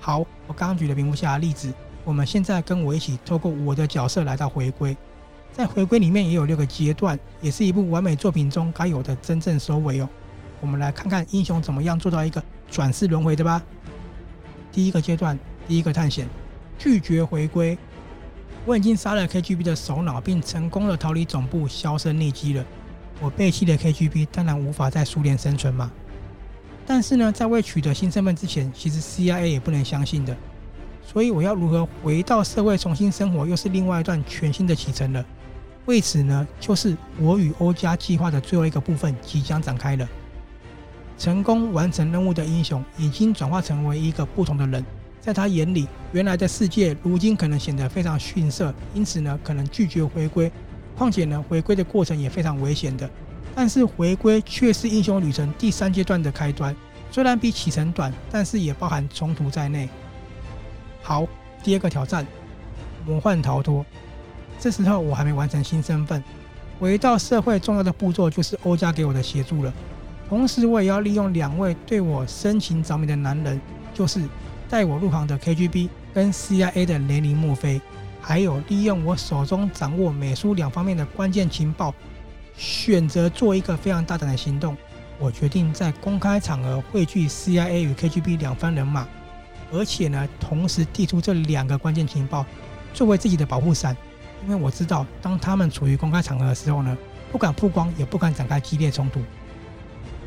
[0.00, 1.72] 好，我刚刚举了蝙蝠侠的例子，
[2.04, 4.94] 我们现在跟我一起透过我的角色来到回归，
[5.52, 10.08] 在回归里面也有六个阶段，也是一部完美作品中该有的真正收尾哦。
[10.60, 13.62] 我们来看看英雄怎么样做到一个转世轮回的吧。
[14.72, 16.28] 第一个阶段，第一个探险，
[16.78, 17.78] 拒绝回归。
[18.66, 22.64] 我已经杀了 KGB 的首脑，并成功的逃离总部，销声匿迹了。
[23.20, 25.90] 我背弃了 KGB，当然无法在苏联生存嘛。
[26.86, 30.36] 但是呢，在未取得新身份之前，其实 CIA 也不能相信的。
[31.06, 35.24] 所以我要如何回到社会重新生活，又是另外一段全新的启程了。
[35.86, 40.08] 为此呢，就是我与欧家计划的最后一个部分即将展开了。
[41.16, 44.84] 成功完成任务的英雄已经转化成为一个不同的人，
[45.20, 50.50] 在他眼里，原来的世界如今可能显得非常逊色，因此呢，可能拒绝回归。
[50.96, 53.08] 况且呢，回归的过程也非常危险的。
[53.54, 56.74] 但是回归却是英雄旅程第三阶段的开端，
[57.10, 59.88] 虽然比启程短，但是也包含冲突在内。
[61.02, 61.26] 好，
[61.62, 62.26] 第二个挑战，
[63.06, 63.84] 魔幻逃脱。
[64.58, 66.22] 这时候我还没完成新身份，
[66.80, 69.72] 回到社会重要的步骤就是欧家给我的协助了。
[70.28, 73.60] 同时，我也要利用两位对我深情着迷的男人，
[73.92, 74.20] 就是
[74.68, 77.80] 带我入行的 KGB 跟 CIA 的雷尼墨菲，
[78.26, 81.94] 还有利用我手中掌握美苏两方面的关键情报。
[82.56, 84.74] 选择做一个非常大胆的行动，
[85.18, 89.06] 我决定在公开场合汇聚 CIA 与 KGB 两方人马，
[89.70, 92.46] 而且呢，同时递出这两个关键情报
[92.94, 93.94] 作为自己的保护伞，
[94.44, 96.96] 因为我知道，当他们处于公开场合的时候呢，
[97.30, 99.20] 不敢曝光，也不敢展开激烈冲突。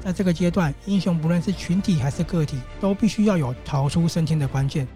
[0.01, 4.87] 在这个阶段，英雄不论是群体还是个体，都必须要有逃出升天的关键，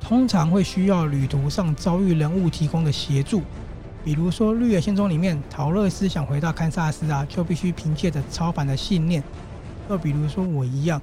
[0.00, 3.42] 通常会需要旅途上遭遇人物提供的协助。
[4.02, 9.22] 比如说《绿野仙踪》里面，桃乐丝想回到堪萨斯啊，就必须凭借着超凡的信念。
[9.88, 11.00] 又比如说我一样，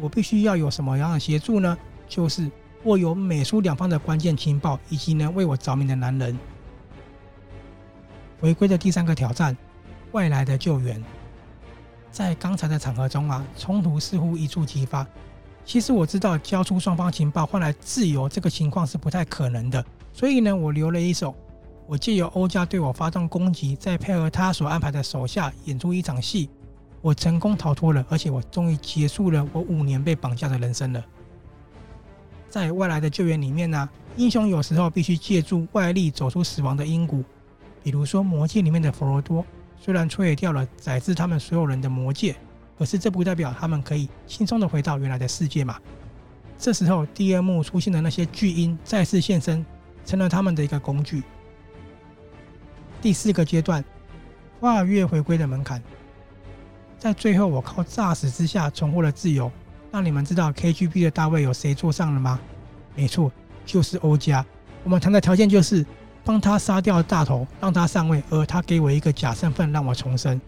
[0.00, 1.76] 我必须要有什么样的协助呢？
[2.08, 2.50] 就是
[2.84, 6.38] 握有美苏两方的关键情报，以及呢为我着迷的男人。
[8.40, 9.56] 回归的第三个挑战，
[10.12, 11.04] 外来的救援。
[12.10, 15.06] 在刚才的场合中啊，冲突似乎一触即发。
[15.68, 21.34] 其实我知道交出双方情报换来自由这个情况是不太可能的，所以呢，我留了一手。
[21.86, 26.48] 我借由欧家对我发动攻击，再配合他所安排的手下演出一场戏，
[27.02, 31.04] 我成功逃脱了，而且我终于结束了我五年被绑架的人生了。
[32.48, 37.22] 在外来的救援里面呢，英雄有时候必须借助外力走出死亡的阴谷，
[37.82, 39.44] 比如说魔戒里面的佛罗多，
[39.78, 42.34] 虽然摧毁掉了宰制他们所有人的魔戒，
[42.78, 45.76] 可是这不代表他们可以轻松的回到原来的世界嘛。
[46.56, 49.64] 这时候第二幕出现的那些巨婴再次现身，
[50.04, 51.22] 成了他们的一个工具。
[53.00, 53.84] 第四个阶段，
[54.60, 55.82] 跨越回归的门槛，
[56.98, 59.50] 在最后我靠诈死之下重获了自由。
[59.90, 62.40] 那你们知道 KGB 的大位有谁坐上了吗？
[62.94, 63.30] 没错，
[63.64, 64.44] 就是欧加。
[64.82, 65.86] 我们谈的条件就是
[66.24, 70.40] 帮他杀掉大头，让他上位，而他给我一个假身份让我重生。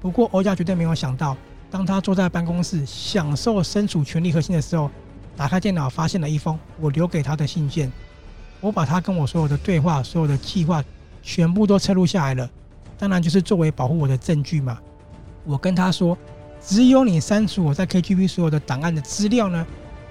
[0.00, 1.36] 不过欧加绝对没有想到，
[1.70, 4.90] 当他坐在办公室享受身处权力核心的时候，
[5.36, 7.92] 打开电脑发现了一封我留给他的信件。
[8.60, 10.84] 我把他跟我所有的对话、所有的计划。
[11.20, 12.48] 全部都记录下来了，
[12.96, 14.78] 当然就是作为保护我的证据嘛。
[15.44, 16.16] 我跟他说，
[16.58, 19.66] 只有你删除我在 KGB 所有的档案的资料呢，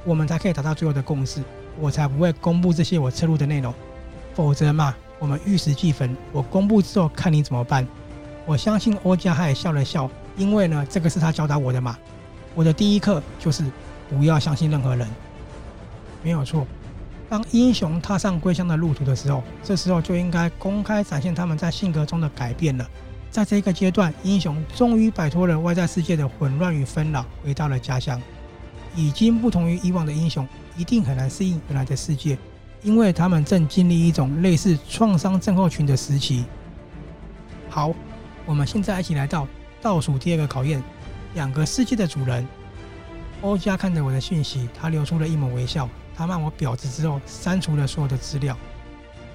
[0.05, 1.41] 我们才可以达到最后的共识，
[1.79, 3.73] 我才不会公布这些我记录的内容。
[4.35, 6.15] 否则嘛，我们玉石俱焚。
[6.31, 7.87] 我公布之后看你怎么办。
[8.45, 11.97] 我相信欧加他也笑了笑，因为呢，这个是他教导我的嘛。
[12.55, 13.63] 我的第一课就是
[14.09, 15.07] 不要相信任何人，
[16.23, 16.65] 没有错。
[17.29, 22.89] 当英雄踏上归乡的路途的时候，这时候就应该公开展现他们在性格中的改变了。
[23.29, 28.19] 在这个阶段，英雄终于摆脱了外在世界的混乱与纷扰，回到了家乡。
[28.95, 32.35] 已经不同于以往的英雄，一定很难适应原来的世界，
[32.81, 36.45] 因为他们正经历一种类似创伤症候群的时期。
[37.69, 37.93] 好，
[38.45, 39.45] 我们现在一起来到
[39.81, 40.81] 倒数第二个考验：
[41.33, 42.47] 两个世界的主人。
[43.41, 45.89] 欧加看着我的讯息，他流出了一抹微笑。
[46.15, 48.57] 他骂我婊子之后，删除了所有的资料。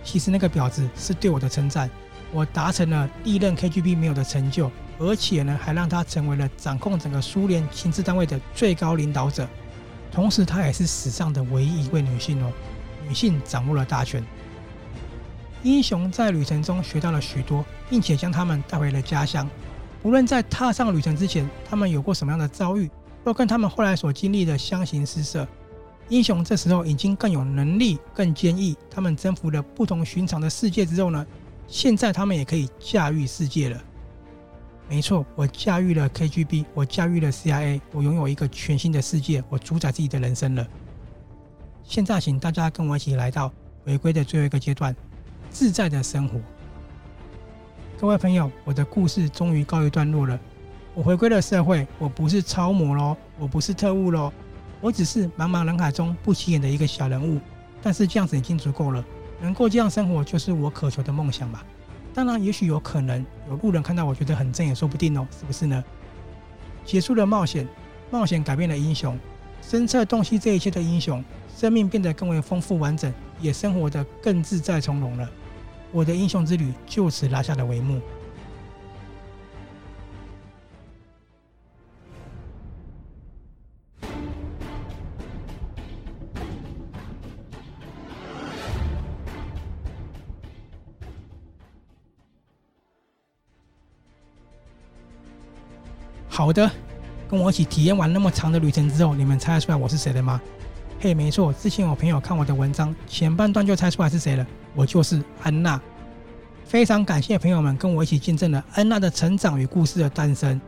[0.02, 1.88] 其实那个婊子是对我的称赞，
[2.32, 9.48] 我达成了历任 KGB 没有的成就，而且呢，还让他成为了掌控整个苏联情治单位的最高领导者。
[10.10, 12.52] 同时，她也是史上的唯一一位女性哦，
[13.06, 14.22] 女性掌握了大权。
[15.62, 19.48] 英雄在旅程中学到了许多，并且将他们带回了家乡。
[20.02, 22.90] 无论在踏上旅程之前，他们有过什么样的遭遇，
[23.22, 25.46] 都跟他们后来所经历的相形失色。
[26.08, 28.76] 英雄这时候已经更有能力、更坚毅。
[28.90, 31.24] 他们征服了不同寻常的世界之后呢，
[31.68, 33.80] 现在他们也可以驾驭世界了。
[34.88, 40.66] 没错，我驾驭了 KGB，我驾驭了 CIA，我拥有一个全新的世界，我主宰自己的人生了。
[41.84, 43.50] 现在，请大家跟我一起来到
[43.84, 44.94] 回归的最后一个阶段——
[45.48, 46.38] 自在的生活。
[48.02, 50.36] 各位朋友，我的故事终于告一段落了。
[50.92, 54.32] 我回归了社会，我不是超模喽，我不是特务喽。
[54.80, 57.38] 我只是茫茫人海中不起眼的一个小人物，
[57.80, 59.04] 但是这样子已经足够了。
[59.40, 61.64] 能够这样生活，就是我渴求的梦想吧。
[62.12, 65.84] 当然，也许有可能有路人看到我觉得很正，也说不定哦，是不是呢？
[66.84, 67.68] 结束了冒险，
[68.10, 69.16] 冒险改变了英雄，
[69.60, 71.22] 深彻洞悉这一切的英雄，
[71.56, 75.30] 生命变得更为丰富完整，也生活得更自在从容了。
[75.92, 78.00] 我的英雄之旅就此拉下了帷幕。
[96.28, 96.68] 好的，
[97.28, 100.40] 跟我一起体验完那么长的旅程之后，你们猜得出来我是谁了吗？
[101.02, 105.82] 嘿，没错，之前有朋友看我的文章，前半段就猜出来是谁了，我就是安娜。
[106.64, 110.60] 非常感谢朋友们跟我一起见证了安娜的成长与故事的诞生。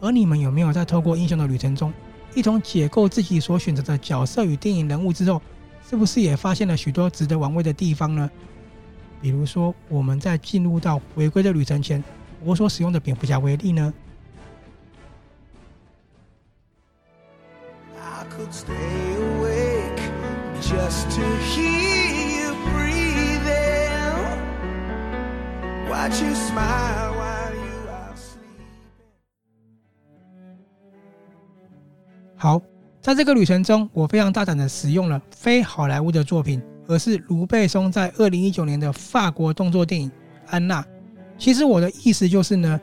[0.00, 1.94] 而你们有没有在透过英雄的旅程中，
[2.34, 5.40] 一同解构自己所选择的角色与电影人物之后，
[5.88, 8.28] 是不是也发现了许多值得玩味的地方呢？
[9.22, 12.02] 比如说，我们在进入到回归的旅程前，
[12.42, 13.94] 我所使用的蝙蝠侠为例呢？
[20.68, 24.12] Just to hear you breathing.
[25.88, 27.06] Watch you smile.
[32.36, 32.60] 好，
[33.00, 40.08] 在这个旅程中，我非常大胆的使用了非好莱坞的作品，而是卢贝松在二零一九年的法国动作电影
[40.50, 40.82] 《安娜》。
[41.38, 42.80] 其实我的意思就是呢，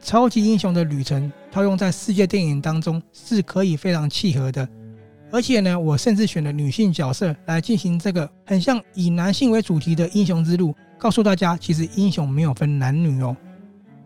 [0.00, 4.66] 超级英雄的旅程套用在世界电影当中是可以非常契合的。
[5.34, 13.36] 而且呢，我甚至选了女性角色来进行这个很像以男性为主题的英雄之路，告诉大家，其实英雄没有分男女哦。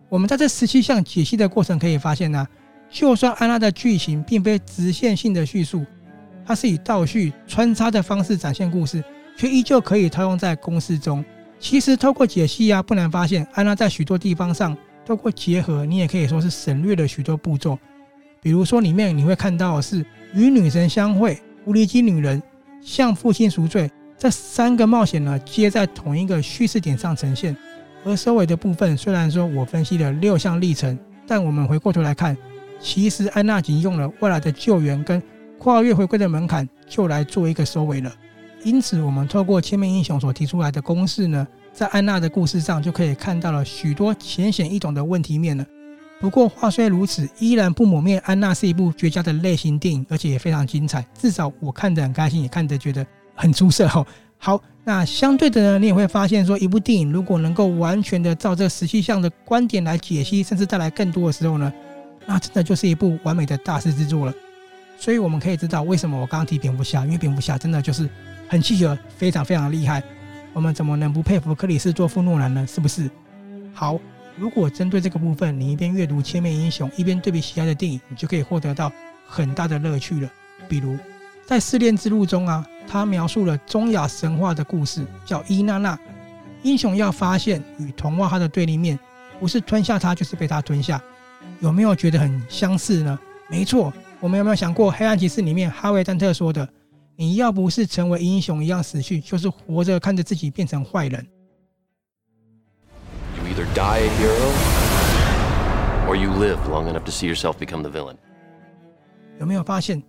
[0.09, 2.47] 我们在这十七项解析的过程可以发现呢，
[2.89, 5.85] 就算安娜的剧情并非直线性的叙述，
[6.43, 9.03] 它是以倒叙穿插的方式展现故事，
[9.37, 11.23] 却依旧可以套用在公式中。
[11.59, 14.75] 其实透过解析啊，不难发现安娜在许多地方上
[15.05, 17.77] 透过结合，你也可以说是省略了许多步骤。
[18.41, 20.03] 比如说里面你会看到的是
[20.33, 22.41] 与女神相会、狐狸精女人、
[22.81, 27.55] 向父亲赎罪这三个冒险呢，皆在同一个叙事点上呈现。
[28.05, 32.37] 而收尾的部分，虽然说我分析了六项历程，但我们回过头来看，
[32.79, 35.21] 其实安娜仅用了未来的救援跟
[35.57, 38.13] 跨越回归的门槛，就来做一个收尾了。
[38.63, 45.65] 因此，我们透过千面英雄所提出来的公式呢，在安娜的故事上就可以看到了许多浅显易懂的问题面了。
[46.19, 51.05] 不过话虽如此，依然不抹灭安娜是一部绝佳的类型电影，而且也非常精彩。
[51.17, 54.05] 至少我看得很开心，也看得觉得很出色哦。
[54.37, 61.71] 好，那相对的呢，你也会发现说，一部电影如果能够完全的照这十七项的观点来解析，甚至带来更多的时候呢，
[62.25, 64.33] 那真的就是一部完美的大师之作了。
[64.97, 68.09] 所以我们可以知道，为什么我刚刚提蝙蝠侠，因为蝙蝠侠真的就是
[68.49, 70.03] 很契合，非常非常厉害。
[70.51, 72.67] 我们怎么能不佩服克里斯多夫诺兰呢？
[72.67, 73.09] 是不是？
[73.73, 73.97] 好，
[74.39, 78.89] 如果针对这个部分，你一边阅读《千面英雄》，一边对比喜爱的电影，你就可以获得到
[79.27, 80.31] 很大的乐趣了。
[80.69, 80.97] 比如
[81.45, 85.99] 在《试炼之路》中啊，他描述了中亚神话的故事，叫伊娜娜。
[86.63, 88.97] 英雄要发现与同化他的对立面，
[89.41, 91.01] 不是吞下他，就是被他吞下。
[91.59, 93.19] 有没有觉得很相似呢？
[93.49, 93.91] 没错。
[94.21, 96.67] 我们有没有想过，《黑暗骑士》里面哈维·丹特说的
[97.15, 101.25] ：“你要不是成为英雄一样死去，就是活着看着自己变成坏人。”
[103.65, 104.51] Die a hero,
[106.07, 108.15] or you live long enough to see yourself become the villain.
[109.39, 110.01] 有没有发现，《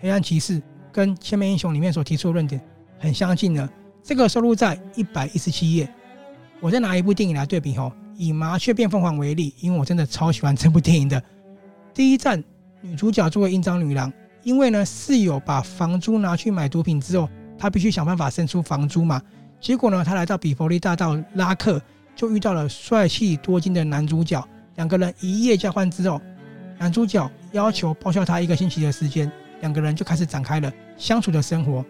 [0.00, 0.60] 黑暗骑士》
[0.92, 2.60] 跟《千面英雄》里面所提出的论点
[2.98, 3.68] 很相近呢？
[4.02, 5.88] 这个收录在一百一十七页。
[6.60, 11.22] 我再拿一部电影来对比哦，以《麻雀变凤凰》为例，因为我真的超喜欢这部电影的。
[11.94, 12.42] 第一站。
[12.80, 14.12] 女主角作为印章女郎，
[14.44, 17.28] 因为呢室友把房租拿去买毒品之后，
[17.58, 19.20] 她必须想办法生出房租嘛。
[19.60, 21.82] 结果呢，她来到比佛利大道拉客，
[22.18, 24.44] 就遇到了帅气多金的男主角。
[24.74, 26.20] 两个人一夜交换之后，
[26.76, 31.84] 男主角要求报销他一个星期的时间，两个人就开始展开了相处的生活。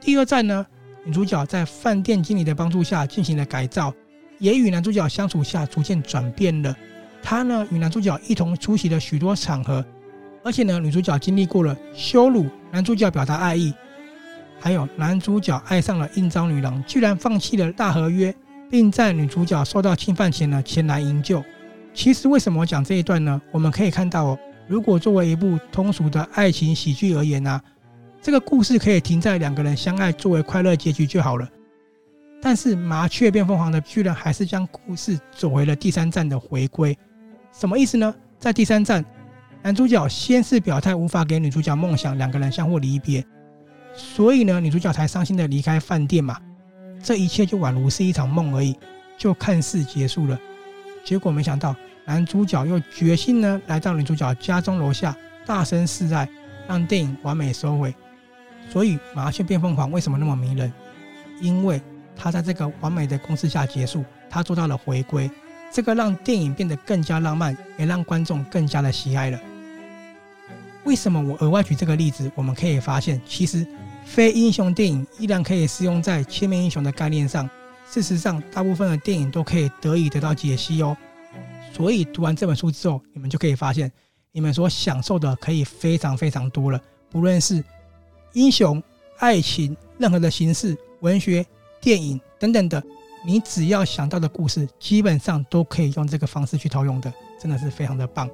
[0.00, 0.66] 第二站呢，
[1.04, 3.92] 女主角在饭店经理的帮助下进行了改造，
[4.38, 6.74] 也与男主角相处下逐渐转变了。
[7.22, 9.84] 她呢，与男主角一同出席了许多场合，
[10.42, 13.74] 而且呢，女主角经历过了羞辱，男主角表达爱意，
[14.58, 18.34] 还有男主角爱上了印章女郎，居然放弃了大合约，
[18.70, 21.42] 并在女主角受到侵犯前呢前来营救。
[21.94, 23.40] 其实为什么讲这一段呢？
[23.50, 27.60] 我们可以看到哦，如果作为一部通俗的爱情喜剧而言啊，
[28.20, 31.48] 这个故事可以停在两个人相爱作为快乐结局就好了。
[32.40, 36.96] 但是麻雀变凤凰的居然还是将故事走回了第三站的回归。
[37.52, 38.14] 什么意思呢？
[38.38, 39.04] 在第三站，
[39.60, 43.26] 男主角先是表态无法给女主角梦想，两个人相互离别，
[43.92, 46.38] 所以呢，女主角才伤心的离开饭店嘛。
[47.02, 48.76] 这一切就宛如是一场梦而已，
[49.16, 50.38] 就看似结束了。
[51.04, 51.74] 结果没想到，
[52.04, 56.28] 男主角又决心呢，来到女主角家中楼下，大声示爱，
[56.66, 57.94] 让电影完美收尾。
[58.70, 60.72] 所以麻雀变凤凰为什么那么迷人？
[61.40, 61.80] 因为
[62.16, 65.30] 他在这个完美的公式下结束，他做到了回归。
[65.72, 69.38] 这个让电影变得更加浪漫，也让观众更加的喜爱了。
[70.84, 72.30] 为什么我额外举这个例子？
[72.34, 73.66] 我们可以发现，其实
[74.08, 77.48] 非英雄电影依然可以适用在千面英雄的概念上。
[77.88, 80.96] 事实上，大部分的电影都可以得以得到解析哦。
[81.72, 83.90] 所以读完这本书之后，你们就可以发现，
[84.32, 86.80] 你们所享受的可以非常非常多了。
[87.10, 87.62] 不论是
[88.32, 88.82] 英雄、
[89.18, 91.46] 爱情、任何的形式、文学、
[91.80, 92.82] 电影等等的。
[93.24, 98.28] 你只要想到的故事，基本上都可以用这个方式去套用的，真的是非常的棒。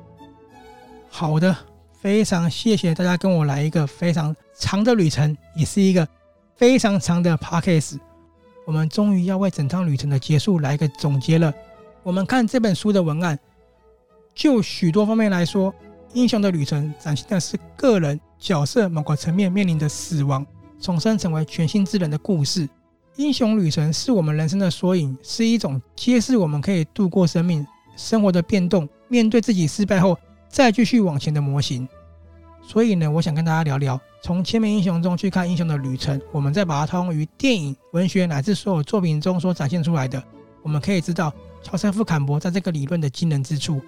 [1.08, 1.56] 好的，
[2.00, 6.06] 非常谢谢大家跟我来一个非常长的旅程，也是一个
[6.56, 7.98] 非常长的 podcast。
[8.66, 11.52] 我们终于要为整趟旅程的结束来一个总结了。
[12.02, 13.38] 我们看这本书的文案，
[14.34, 15.72] 就许多方面来说，
[16.12, 20.46] 《英雄的旅程》展现的是个人角色某个层面面临的死亡，
[20.80, 22.68] 重生成为全新之人的故事。
[23.16, 31.88] 英雄旅程是我们人生的缩影，是一种揭示我们可以度过生命、生活的变动，面对自己失败后再继续往前的模型。
[32.66, 40.22] 所以呢，我想跟大家聊聊，从千面英雄中去看英雄的旅程，我们再把它套用于电影、文学乃至所有作品中所展现出来的，
[40.62, 43.80] 我们可以知道乔瑟夫·坎伯在这个理论的惊人之处，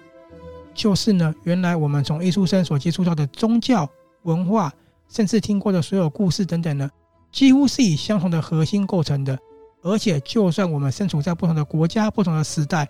[0.75, 3.89] 就是呢，原来我们从一出生所接触到的宗教、
[4.23, 4.71] 文化，
[5.09, 6.89] 甚至听过的所有故事等等呢。
[7.31, 9.37] 几乎是以相同的核心构成的，
[9.81, 12.87] 而且就算我们身处在不同的国家、不同的时代，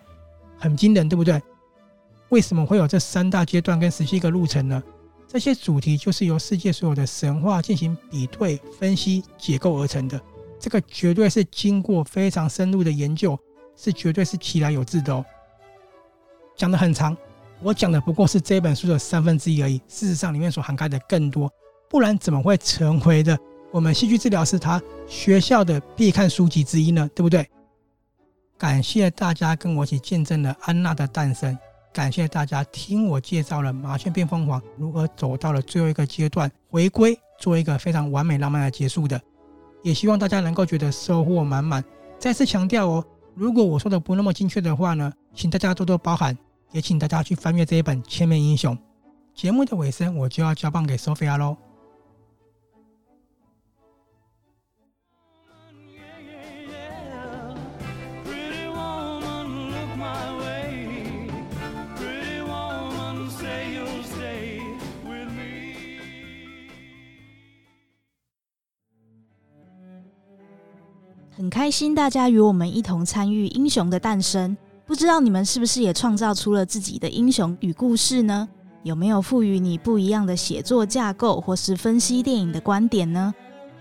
[0.59, 1.41] 很惊人，对不对？
[2.29, 4.83] 为什么会有这三大阶段跟十七个路程呢？
[5.27, 10.19] 这些主题就是由世界所有的神话进行比对、分析、解构而成的。
[10.59, 13.37] 这个绝对是经过非常深入的研究，
[13.75, 15.23] 是绝对是其来有致的哦。
[16.55, 17.15] 讲得很长，
[17.61, 19.77] 我讲的不过是这本书的三分之一而已。
[19.87, 21.51] 事实上，里面所涵盖的更多，
[21.89, 23.37] 不然怎么会成为的
[23.71, 27.07] 我们戏剧治疗师他学校的必看书籍之一呢？
[27.13, 27.47] 对不对？
[28.57, 31.55] 感谢大家跟我一起见证了安娜的诞生，
[31.97, 39.19] 感谢大家听我介绍了麻雀变凤凰如何走到了最后一个阶段，回归做一个非常完美浪漫的结束的。
[39.81, 41.83] 也希望大家能够觉得收获满满。
[42.19, 46.37] 再次强调哦，如果我说的不那么精确的话呢，请大家多多包涵。
[46.71, 48.75] 也请大家去翻阅这一本《千面英雄》。
[49.33, 51.57] 节目的尾声，我就要交棒给 Sophia 喽。
[71.37, 74.57] 很开心大家与我们一同参与英雄的诞生。
[74.87, 78.49] 不知道你们是不是也创造出了自己的英雄与故事呢？
[78.81, 83.31] 有没有赋予你不一样的写作架构，或是分析电影的观点呢？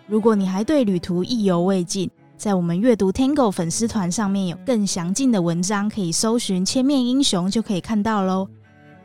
[0.07, 8.47] 如果你还对旅途意犹未尽，在我们阅读 Tango 粉丝团上面有更详尽的文章，可以搜寻“千面英雄”就可以看到喽。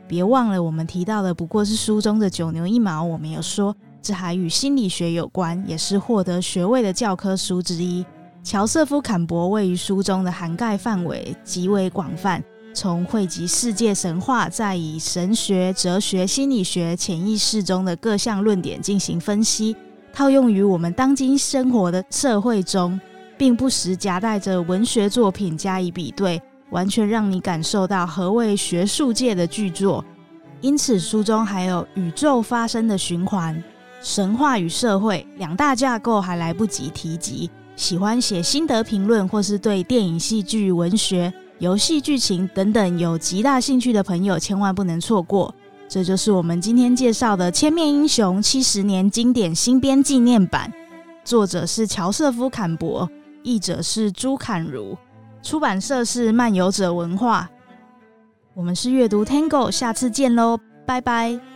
[0.06, 8.04] 别忘了，我们提到的不过是书中的九牛一毛，我们有说这还与心理学有关，也是获得学位的教科书之一。
[8.42, 12.42] 乔瑟夫·坎伯位于书中的涵盖范围极为广泛，
[12.74, 19.76] 从汇集世界神话，再以神学、哲学、心理学、潜意识中的各项论点进行分析，
[20.12, 23.00] 套用于我们当今生活的社会中，
[23.38, 30.04] 并不时夹带着文学作品加以比对，完全让你感受到何谓学术界的巨作。
[30.60, 33.62] 因此，书中还有宇宙发生的循环、
[34.00, 37.48] 神话与社会两大架构还来不及提及。
[37.76, 45.54] 喜欢写心得评论，或是对电影、戏剧、文学、游戏剧情等等有极大兴趣的朋友，千万不能错过。
[45.88, 50.72] 这就是我们今天介绍的《千面英雄》七十年经典新编纪念版，
[51.24, 53.08] 作者是乔瑟夫·坎伯，
[53.42, 54.96] 译者是朱坎如，
[55.42, 57.48] 出版社是漫游者文化。
[58.54, 61.51] 我们是阅读 Tango，下次见喽，拜拜。